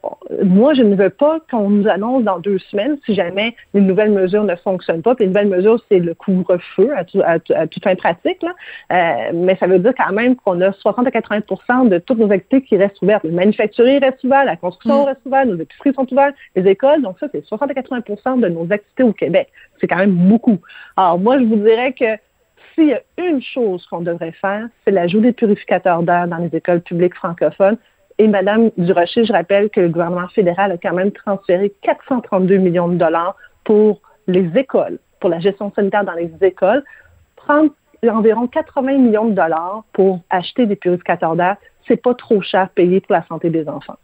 moi, 0.44 0.74
je 0.74 0.84
ne 0.84 0.96
veux 0.96 1.10
pas 1.10 1.40
qu'on 1.52 1.70
nous 1.70 1.88
annonce 1.88 2.24
dans 2.24 2.40
deux 2.40 2.60
semaines 2.60 2.98
si 3.06 3.16
jamais 3.16 3.56
les 3.74 3.82
nouvelles 3.82 4.12
mesures 4.12 4.44
ne 4.44 4.56
fonctionnent 4.56 5.02
pas. 5.02 5.16
Puis 5.16 5.26
les 5.26 5.30
nouvelles 5.30 5.50
mesures, 5.50 5.80
c'est 5.90 6.00
le 6.00 6.14
couvre-feu 6.14 6.92
à, 6.96 7.04
tout, 7.04 7.22
à, 7.24 7.40
toute 7.40 7.84
fin 7.84 7.96
pratique. 7.96 8.42
Là. 8.42 8.54
Euh, 8.92 9.32
mais 9.34 9.56
ça 9.58 9.68
veut 9.68 9.80
dire 9.80 9.94
quand 9.98 10.14
même 10.14 10.36
qu'on 10.36 10.60
a 10.62 10.72
60 10.72 11.08
à 11.08 11.10
80% 11.10 11.90
de 11.90 11.98
toutes 12.00 12.20
nos 12.20 12.32
activités 12.32 12.62
qui 12.68 12.78
restent 12.78 13.02
ouvertes. 13.02 13.24
Le 13.24 13.32
manufacturier 13.32 14.00
reste 14.00 14.24
ouvert, 14.24 14.46
la 14.46 14.56
construction 14.56 15.04
mm. 15.04 15.08
reste 15.08 15.22
ouverte, 15.26 15.48
nos 15.48 15.58
épiceries 15.58 15.94
sont 15.94 16.12
ouvertes, 16.12 16.36
les 16.56 16.70
écoles. 16.70 17.02
Donc 17.02 17.18
ça, 17.20 17.28
c'est 17.32 17.44
60 17.44 17.72
à 17.72 17.74
80% 17.74 18.40
de 18.40 18.48
nos 18.48 18.72
activités 18.72 19.04
au 19.04 19.14
Québec. 19.14 19.50
C'est 19.80 19.88
quand 19.88 19.98
même 19.98 20.12
beaucoup. 20.12 20.58
Alors 20.98 21.20
moi, 21.20 21.40
je 21.40 21.46
vous 21.46 21.56
dirais 21.56 21.94
que 21.94 22.06
s'il 22.74 22.88
y 22.88 22.94
a 22.94 23.02
une 23.18 23.42
chose 23.42 23.86
qu'on 23.88 24.02
devrait 24.02 24.32
faire, 24.32 24.68
c'est 24.84 24.92
l'ajout 24.92 25.20
des 25.20 25.34
purificateurs 25.34 26.04
d'air 26.04 26.28
dans 26.28 26.38
les 26.38 26.56
écoles 26.56 26.82
publiques 26.82 27.16
francophones. 27.16 27.78
Et 28.18 28.28
Madame 28.28 28.72
Durocher, 28.78 29.26
je 29.26 29.32
rappelle 29.32 29.70
que 29.70 29.80
le 29.80 29.90
gouvernement 29.90 30.28
fédéral 30.30 30.72
a 30.74 30.78
quand 30.78 30.94
même 30.94 31.12
transféré 31.12 31.74
432 31.82 32.58
millions 32.58 32.90
de 32.90 32.98
dollars 32.98 33.36
pour 33.64 34.02
les 34.28 34.50
écoles, 34.58 35.00
pour 35.20 35.30
la 35.30 35.40
gestion 35.40 35.72
sanitaire 35.74 36.04
dans 36.04 36.14
les 36.14 36.32
écoles. 36.42 36.84
Prendre 37.36 37.72
environ 38.08 38.48
80 38.48 38.98
millions 38.98 39.26
de 39.26 39.34
dollars 39.34 39.84
pour 39.94 40.22
acheter 40.30 40.66
des 40.66 40.76
purificateurs 40.76 41.36
d'air, 41.36 41.58
c'est 41.88 42.02
pas 42.02 42.14
trop 42.14 42.42
cher 42.42 42.70
payé 42.70 43.02
pour 43.02 43.14
la 43.14 43.26
santé 43.26 43.50
des 43.50 43.68
enfants. 43.68 43.98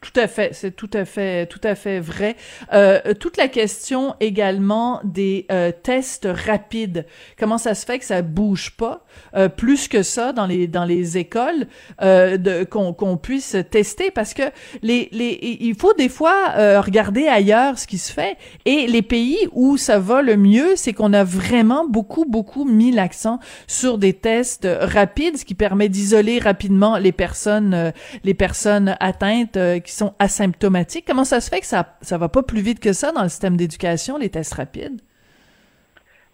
Tout 0.00 0.20
à 0.20 0.28
fait, 0.28 0.50
c'est 0.52 0.70
tout 0.70 0.90
à 0.92 1.04
fait, 1.04 1.46
tout 1.46 1.60
à 1.64 1.74
fait 1.74 1.98
vrai. 1.98 2.36
Euh, 2.72 3.14
toute 3.18 3.36
la 3.36 3.48
question 3.48 4.14
également 4.20 5.00
des 5.02 5.46
euh, 5.50 5.72
tests 5.72 6.28
rapides. 6.30 7.04
Comment 7.36 7.58
ça 7.58 7.74
se 7.74 7.84
fait 7.84 7.98
que 7.98 8.04
ça 8.04 8.22
bouge 8.22 8.76
pas? 8.76 9.04
Euh, 9.34 9.48
plus 9.48 9.88
que 9.88 10.02
ça 10.02 10.32
dans 10.32 10.46
les 10.46 10.66
dans 10.66 10.84
les 10.84 11.18
écoles 11.18 11.66
euh, 12.02 12.36
de 12.36 12.64
qu'on 12.64 12.92
qu'on 12.92 13.16
puisse 13.16 13.56
tester 13.70 14.10
parce 14.10 14.34
que 14.34 14.42
les 14.82 15.08
les 15.12 15.38
il 15.60 15.74
faut 15.74 15.92
des 15.94 16.08
fois 16.08 16.52
euh, 16.56 16.80
regarder 16.80 17.26
ailleurs 17.26 17.78
ce 17.78 17.86
qui 17.86 17.98
se 17.98 18.12
fait 18.12 18.36
et 18.64 18.86
les 18.86 19.02
pays 19.02 19.38
où 19.52 19.76
ça 19.76 19.98
va 19.98 20.22
le 20.22 20.36
mieux, 20.36 20.76
c'est 20.76 20.92
qu'on 20.92 21.12
a 21.12 21.24
vraiment 21.24 21.86
beaucoup 21.86 22.24
beaucoup 22.24 22.64
mis 22.64 22.92
l'accent 22.92 23.38
sur 23.66 23.98
des 23.98 24.12
tests 24.12 24.68
rapides, 24.80 25.38
ce 25.38 25.44
qui 25.44 25.54
permet 25.54 25.88
d'isoler 25.88 26.38
rapidement 26.38 26.96
les 26.98 27.12
personnes 27.12 27.92
les 28.24 28.34
personnes 28.34 28.96
atteintes 29.00 29.58
qui 29.88 29.94
sont 29.94 30.12
asymptomatiques. 30.18 31.06
Comment 31.06 31.24
ça 31.24 31.40
se 31.40 31.48
fait 31.48 31.60
que 31.60 31.66
ça 31.66 31.96
ça 32.02 32.18
va 32.18 32.28
pas 32.28 32.42
plus 32.42 32.60
vite 32.60 32.78
que 32.78 32.92
ça 32.92 33.10
dans 33.10 33.22
le 33.22 33.30
système 33.30 33.56
d'éducation, 33.56 34.18
les 34.18 34.28
tests 34.28 34.52
rapides? 34.54 35.00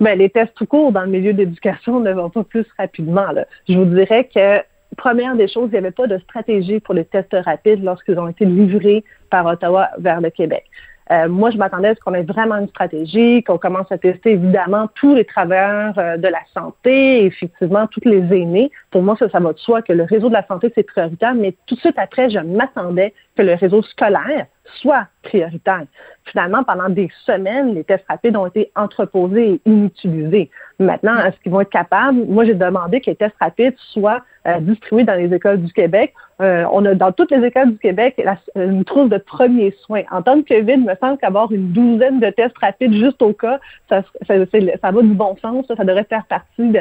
Ben, 0.01 0.19
les 0.19 0.29
tests 0.29 0.55
tout 0.57 0.67
court 0.67 0.91
dans 0.91 1.03
le 1.03 1.11
milieu 1.11 1.33
d'éducation 1.33 2.01
ne 2.01 2.13
vont 2.13 2.31
pas 2.31 2.43
plus 2.43 2.67
rapidement. 2.77 3.27
Je 3.69 3.79
vous 3.79 3.85
dirais 3.85 4.29
que 4.35 4.61
première 4.97 5.37
des 5.37 5.47
choses, 5.47 5.69
il 5.69 5.73
n'y 5.73 5.79
avait 5.79 5.93
pas 5.93 6.09
de 6.09 6.19
stratégie 6.19 6.81
pour 6.81 6.95
les 6.95 7.05
tests 7.05 7.37
rapides 7.45 7.83
lorsqu'ils 7.85 8.19
ont 8.19 8.27
été 8.27 8.45
livrés 8.45 9.05
par 9.31 9.47
Ottawa 9.47 9.91
vers 9.99 10.21
le 10.21 10.31
Québec. 10.31 10.65
Euh, 11.11 11.29
moi, 11.29 11.51
je 11.51 11.59
m'attendais 11.59 11.89
à 11.89 11.95
ce 11.95 12.01
qu'on 12.01 12.15
ait 12.15 12.23
vraiment 12.23 12.57
une 12.57 12.69
stratégie, 12.69 13.43
qu'on 13.43 13.59
commence 13.59 13.91
à 13.93 13.99
tester 13.99 14.33
évidemment 14.33 14.89
tous 14.95 15.15
les 15.15 15.25
travailleurs 15.25 15.99
euh, 15.99 16.17
de 16.17 16.29
la 16.29 16.41
santé, 16.55 17.27
effectivement 17.27 17.87
tous 17.87 18.01
les 18.05 18.23
aînés. 18.35 18.71
Pour 18.91 19.03
moi, 19.03 19.17
ça, 19.19 19.29
ça 19.29 19.39
va 19.39 19.53
de 19.53 19.59
soi 19.59 19.83
que 19.83 19.93
le 19.93 20.05
réseau 20.05 20.29
de 20.29 20.35
la 20.35 20.47
santé, 20.47 20.73
c'est 20.75 20.83
prioritaire, 20.83 21.35
mais 21.35 21.55
tout 21.67 21.75
de 21.75 21.81
suite 21.81 21.99
après, 21.99 22.31
je 22.31 22.39
m'attendais 22.39 23.13
que 23.37 23.43
le 23.43 23.55
réseau 23.55 23.83
scolaire 23.83 24.47
soit 24.81 25.07
prioritaire. 25.23 25.85
Finalement, 26.27 26.65
pendant 26.65 26.89
des 26.89 27.11
semaines, 27.27 27.75
les 27.75 27.85
tests 27.85 28.05
rapides 28.09 28.37
ont 28.37 28.47
été 28.47 28.71
entreposés 28.77 29.55
et 29.55 29.71
inutilisés. 29.71 30.51
Maintenant, 30.79 31.17
est-ce 31.25 31.39
qu'ils 31.41 31.53
vont 31.53 31.61
être 31.61 31.71
capables? 31.71 32.25
Moi, 32.27 32.45
j'ai 32.45 32.55
demandé 32.55 33.01
que 33.01 33.11
les 33.11 33.17
tests 33.17 33.37
rapides 33.41 33.75
soient 33.93 34.23
euh, 34.47 34.59
distribués 34.61 35.05
dans 35.05 35.15
les 35.15 35.33
écoles 35.35 35.63
du 35.63 35.73
Québec. 35.73 36.15
Euh, 36.41 36.65
on 36.73 36.85
a 36.85 36.95
dans 36.95 37.13
toutes 37.13 37.31
les 37.31 37.47
écoles 37.47 37.73
du 37.73 37.79
Québec 37.79 38.23
une 38.57 38.85
trousse 38.85 39.09
de 39.09 39.19
premiers 39.19 39.75
soins. 39.83 40.03
En 40.11 40.23
temps 40.23 40.37
de 40.37 40.43
COVID, 40.43 40.73
il 40.73 40.85
me 40.85 40.95
semble 40.97 41.19
qu'avoir 41.19 41.53
une 41.53 41.73
douzaine 41.73 42.21
de 42.21 42.31
tests 42.31 42.57
rapides 42.59 42.93
juste 42.93 43.23
au 43.23 43.33
cas, 43.33 43.61
ça, 43.89 44.03
va 44.29 45.03
du 45.03 45.15
bon 45.15 45.37
sens. 45.41 45.67
Ça, 45.67 45.77
ça 45.77 45.85
devrait 45.85 46.05
faire 46.05 46.25
partie 46.27 46.69
de, 46.69 46.81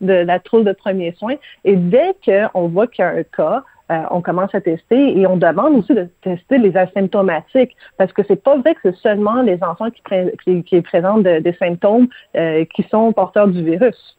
de 0.00 0.12
la 0.12 0.38
trousse 0.38 0.64
de 0.64 0.72
premiers 0.72 1.12
soins. 1.18 1.36
Et 1.64 1.76
dès 1.76 2.14
qu'on 2.24 2.68
voit 2.68 2.86
qu'il 2.86 3.04
y 3.04 3.08
a 3.08 3.10
un 3.10 3.22
cas, 3.22 3.64
euh, 3.90 4.02
on 4.10 4.22
commence 4.22 4.54
à 4.54 4.62
tester 4.62 5.18
et 5.18 5.26
on 5.26 5.36
demande 5.36 5.76
aussi 5.76 5.92
de 5.92 6.08
tester 6.22 6.56
les 6.56 6.74
asymptomatiques 6.74 7.76
parce 7.98 8.12
que 8.14 8.22
c'est 8.26 8.42
pas 8.42 8.56
vrai 8.56 8.74
que 8.74 8.80
c'est 8.84 8.96
seulement 8.96 9.42
les 9.42 9.62
enfants 9.62 9.90
qui, 9.90 10.80
présentent 10.80 11.22
des 11.22 11.56
symptômes 11.58 12.08
euh, 12.34 12.64
qui 12.74 12.82
sont 12.84 13.12
porteurs 13.12 13.46
du 13.46 13.62
virus. 13.62 14.16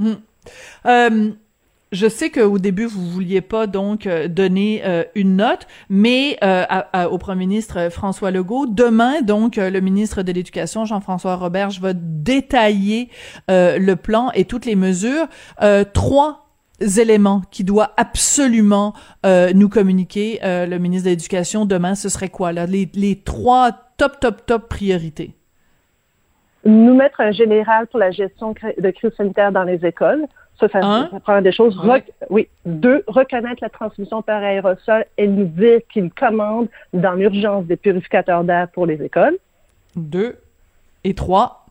Hmm. 0.00 0.14
Euh, 0.86 1.30
je 1.92 2.08
sais 2.08 2.30
qu'au 2.30 2.58
début 2.58 2.86
vous 2.86 3.06
vouliez 3.06 3.40
pas 3.42 3.68
donc 3.68 4.08
donner 4.08 4.82
une 5.14 5.36
note, 5.36 5.66
mais 5.88 6.38
au 7.10 7.18
Premier 7.18 7.46
ministre 7.46 7.90
François 7.90 8.30
Legault, 8.30 8.66
demain 8.66 9.22
donc 9.22 9.56
le 9.56 9.80
ministre 9.80 10.22
de 10.22 10.32
l'Éducation 10.32 10.84
Jean-François 10.84 11.34
Roberge 11.34 11.80
va 11.80 11.92
détailler 11.92 13.08
le 13.48 13.94
plan 13.94 14.30
et 14.34 14.44
toutes 14.44 14.66
les 14.66 14.76
mesures. 14.76 15.26
trois 15.92 16.49
éléments 16.80 17.42
qui 17.50 17.64
doit 17.64 17.92
absolument 17.96 18.94
euh, 19.26 19.52
nous 19.54 19.68
communiquer 19.68 20.40
euh, 20.42 20.66
le 20.66 20.78
ministre 20.78 21.06
de 21.06 21.10
l'Éducation 21.10 21.66
demain, 21.66 21.94
ce 21.94 22.08
serait 22.08 22.28
quoi 22.28 22.52
là? 22.52 22.66
Les, 22.66 22.88
les 22.94 23.16
trois 23.16 23.72
top 23.96 24.20
top 24.20 24.46
top 24.46 24.68
priorités 24.68 25.34
Nous 26.64 26.94
mettre 26.94 27.20
un 27.20 27.32
général 27.32 27.86
pour 27.88 27.98
la 27.98 28.10
gestion 28.10 28.54
de 28.78 28.90
crise 28.90 29.12
sanitaire 29.16 29.52
dans 29.52 29.64
les 29.64 29.84
écoles. 29.84 30.26
Ça, 30.58 30.68
ça, 30.68 31.08
ça 31.10 31.20
prend 31.20 31.40
des 31.40 31.52
choses. 31.52 31.78
oui. 32.28 32.48
Deux, 32.66 33.02
reconnaître 33.06 33.62
la 33.62 33.70
transmission 33.70 34.20
par 34.20 34.42
aérosol 34.42 35.06
et 35.16 35.26
nous 35.26 35.46
dire 35.46 35.80
qu'il 35.90 36.10
commande 36.10 36.68
dans 36.92 37.14
l'urgence 37.14 37.64
des 37.64 37.76
purificateurs 37.76 38.44
d'air 38.44 38.68
pour 38.68 38.84
les 38.84 39.02
écoles. 39.02 39.38
Deux. 39.96 40.36
Et 41.02 41.14
trois. 41.14 41.64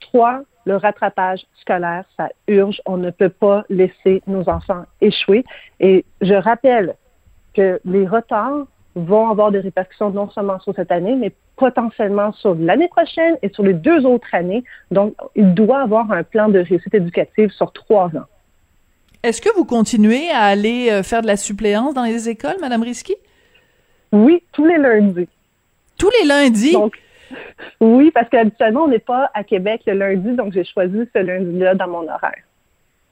Trois, 0.00 0.42
le 0.68 0.76
rattrapage 0.76 1.46
scolaire, 1.62 2.04
ça 2.16 2.28
urge. 2.46 2.80
On 2.84 2.98
ne 2.98 3.10
peut 3.10 3.30
pas 3.30 3.64
laisser 3.70 4.22
nos 4.26 4.46
enfants 4.48 4.84
échouer. 5.00 5.44
Et 5.80 6.04
je 6.20 6.34
rappelle 6.34 6.94
que 7.54 7.80
les 7.86 8.06
retards 8.06 8.66
vont 8.94 9.30
avoir 9.30 9.50
des 9.50 9.60
répercussions 9.60 10.10
non 10.10 10.28
seulement 10.30 10.60
sur 10.60 10.74
cette 10.74 10.92
année, 10.92 11.14
mais 11.14 11.32
potentiellement 11.56 12.32
sur 12.34 12.54
l'année 12.54 12.88
prochaine 12.88 13.36
et 13.42 13.48
sur 13.48 13.62
les 13.62 13.72
deux 13.72 14.04
autres 14.04 14.28
années. 14.32 14.62
Donc, 14.90 15.14
il 15.34 15.54
doit 15.54 15.80
avoir 15.80 16.12
un 16.12 16.22
plan 16.22 16.48
de 16.50 16.58
réussite 16.58 16.94
éducative 16.94 17.50
sur 17.50 17.72
trois 17.72 18.08
ans. 18.08 18.28
Est-ce 19.22 19.40
que 19.40 19.52
vous 19.56 19.64
continuez 19.64 20.28
à 20.30 20.42
aller 20.42 20.90
euh, 20.90 21.02
faire 21.02 21.22
de 21.22 21.26
la 21.26 21.36
suppléance 21.36 21.94
dans 21.94 22.04
les 22.04 22.28
écoles, 22.28 22.56
Madame 22.60 22.82
Risky? 22.82 23.16
Oui, 24.12 24.42
tous 24.52 24.66
les 24.66 24.78
lundis. 24.78 25.28
Tous 25.96 26.10
les 26.20 26.28
lundis? 26.28 26.76
Oui, 27.80 28.10
parce 28.12 28.28
qu'habituellement, 28.28 28.84
on 28.84 28.88
n'est 28.88 28.98
pas 28.98 29.30
à 29.34 29.44
Québec 29.44 29.82
le 29.86 29.94
lundi, 29.94 30.32
donc 30.32 30.52
j'ai 30.52 30.64
choisi 30.64 31.08
ce 31.14 31.18
lundi-là 31.20 31.74
dans 31.74 31.88
mon 31.88 32.08
horaire. 32.08 32.42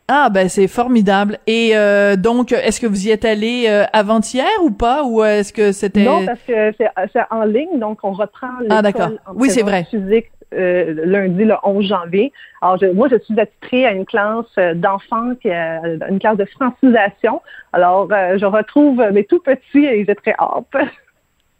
Ah 0.08 0.28
ben 0.30 0.48
c'est 0.48 0.68
formidable. 0.68 1.38
Et 1.46 1.70
euh, 1.74 2.14
donc, 2.16 2.52
est-ce 2.52 2.80
que 2.80 2.86
vous 2.86 3.08
y 3.08 3.10
êtes 3.10 3.24
allé 3.24 3.66
euh, 3.68 3.84
avant-hier 3.92 4.46
ou 4.62 4.70
pas, 4.70 5.02
ou 5.04 5.24
est-ce 5.24 5.52
que 5.52 5.72
c'était 5.72 6.04
Non, 6.04 6.24
parce 6.24 6.40
que 6.42 6.72
c'est 6.78 7.20
en 7.30 7.44
ligne, 7.44 7.78
donc 7.80 7.98
on 8.04 8.12
reprend 8.12 8.48
ah, 8.70 8.82
d'accord. 8.82 9.10
oui, 9.34 9.50
c'est 9.50 9.62
vrai. 9.62 9.84
physique 9.90 10.30
euh, 10.54 10.94
lundi 11.04 11.44
le 11.44 11.54
11 11.64 11.84
janvier. 11.84 12.32
Alors 12.62 12.78
moi, 12.94 13.08
je 13.10 13.18
suis 13.18 13.38
attitrée 13.38 13.84
à 13.84 13.92
une 13.92 14.06
classe 14.06 14.54
d'enfants, 14.76 15.34
qui 15.42 15.48
une 15.50 16.20
classe 16.20 16.36
de 16.36 16.44
francisation. 16.44 17.42
Alors 17.72 18.08
je 18.08 18.46
retrouve 18.46 19.04
mes 19.12 19.24
tout 19.24 19.40
petits 19.40 19.84
et 19.84 20.04
j'ai 20.04 20.14
très 20.14 20.34
hâte. 20.38 20.88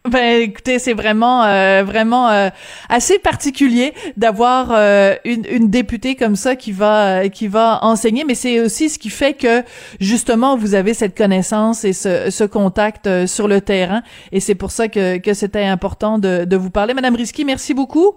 Ben 0.11 0.41
écoutez, 0.41 0.79
c'est 0.79 0.93
vraiment 0.93 1.45
euh, 1.45 1.83
vraiment 1.85 2.29
euh, 2.31 2.49
assez 2.89 3.19
particulier 3.19 3.93
d'avoir 4.17 4.71
euh, 4.71 5.15
une, 5.25 5.45
une, 5.51 5.69
députée 5.69 6.15
comme 6.15 6.37
ça 6.37 6.55
qui 6.55 6.71
va 6.71 7.29
qui 7.29 7.49
va 7.49 7.81
enseigner, 7.83 8.25
mais 8.25 8.35
c'est 8.35 8.61
aussi 8.61 8.89
ce 8.89 8.99
qui 8.99 9.11
fait 9.11 9.35
que 9.35 9.63
justement 9.99 10.57
vous 10.57 10.75
avez 10.75 10.95
cette 10.95 11.17
connaissance 11.17 11.85
et 11.85 11.93
ce, 11.93 12.31
ce 12.31 12.45
contact 12.45 13.27
sur 13.27 13.49
le 13.49 13.61
terrain, 13.61 14.03
et 14.31 14.41
c'est 14.41 14.55
pour 14.55 14.71
ça 14.71 14.89
que, 14.89 15.19
que 15.19 15.35
c'était 15.35 15.65
important 15.65 16.19
de, 16.19 16.45
de 16.45 16.57
vous 16.57 16.71
parler, 16.71 16.95
Madame 16.95 17.17
Risky. 17.17 17.45
Merci 17.45 17.75
beaucoup. 17.75 18.15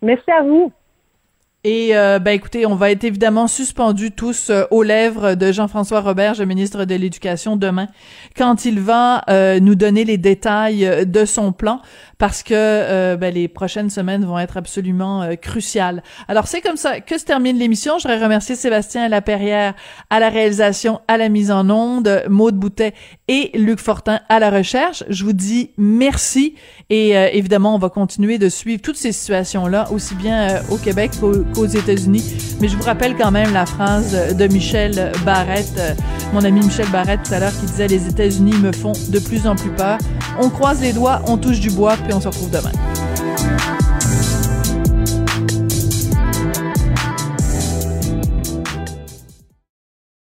Merci 0.00 0.30
à 0.30 0.42
vous. 0.42 0.72
Et 1.64 1.96
euh, 1.96 2.20
ben 2.20 2.30
écoutez, 2.30 2.66
on 2.66 2.76
va 2.76 2.92
être 2.92 3.02
évidemment 3.02 3.48
suspendus 3.48 4.12
tous 4.12 4.48
euh, 4.48 4.62
aux 4.70 4.84
lèvres 4.84 5.34
de 5.34 5.50
Jean-François 5.50 6.00
Roberge, 6.00 6.40
ministre 6.40 6.84
de 6.84 6.94
l'Éducation, 6.94 7.56
demain, 7.56 7.88
quand 8.36 8.64
il 8.64 8.78
va 8.78 9.24
euh, 9.28 9.58
nous 9.58 9.74
donner 9.74 10.04
les 10.04 10.18
détails 10.18 11.04
de 11.04 11.24
son 11.24 11.50
plan, 11.50 11.82
parce 12.16 12.44
que 12.44 13.16
ben, 13.16 13.34
les 13.34 13.48
prochaines 13.48 13.90
semaines 13.90 14.24
vont 14.24 14.38
être 14.38 14.56
absolument 14.56 15.28
cruciales. 15.40 16.02
Alors 16.26 16.46
c'est 16.46 16.60
comme 16.60 16.76
ça 16.76 17.00
que 17.00 17.18
se 17.18 17.24
termine 17.24 17.58
l'émission. 17.58 17.98
Je 17.98 18.08
voudrais 18.08 18.22
remercier 18.22 18.54
Sébastien 18.56 19.08
Laperrière 19.08 19.74
à 20.10 20.18
la 20.18 20.28
réalisation, 20.28 21.00
à 21.06 21.16
la 21.16 21.28
mise 21.28 21.52
en 21.52 21.70
onde, 21.70 22.24
Maude 22.28 22.56
Boutet 22.56 22.92
et 23.28 23.52
Luc 23.54 23.78
Fortin 23.78 24.18
à 24.28 24.40
la 24.40 24.50
recherche. 24.50 25.04
Je 25.08 25.24
vous 25.24 25.32
dis 25.32 25.70
merci 25.76 26.56
et 26.90 27.12
évidemment 27.12 27.76
on 27.76 27.78
va 27.78 27.88
continuer 27.88 28.38
de 28.38 28.48
suivre 28.48 28.82
toutes 28.82 28.96
ces 28.96 29.12
situations-là, 29.12 29.88
aussi 29.92 30.16
bien 30.16 30.60
au 30.70 30.76
Québec 30.76 31.12
qu'au 31.20 31.44
qu'aux 31.54 31.66
États-Unis. 31.66 32.24
Mais 32.60 32.68
je 32.68 32.76
vous 32.76 32.82
rappelle 32.82 33.16
quand 33.16 33.30
même 33.30 33.52
la 33.52 33.66
phrase 33.66 34.34
de 34.34 34.46
Michel 34.46 35.12
Barrette, 35.24 35.96
mon 36.32 36.44
ami 36.44 36.60
Michel 36.60 36.88
Barrette 36.90 37.20
tout 37.24 37.34
à 37.34 37.40
l'heure, 37.40 37.52
qui 37.58 37.66
disait 37.66 37.88
les 37.88 38.06
États-Unis 38.06 38.54
me 38.60 38.72
font 38.72 38.92
de 39.08 39.18
plus 39.18 39.46
en 39.46 39.56
plus 39.56 39.70
peur. 39.70 39.98
On 40.40 40.50
croise 40.50 40.80
les 40.80 40.92
doigts, 40.92 41.22
on 41.26 41.36
touche 41.36 41.60
du 41.60 41.70
bois, 41.70 41.96
puis 41.96 42.12
on 42.12 42.20
se 42.20 42.28
retrouve 42.28 42.50
demain. 42.50 42.72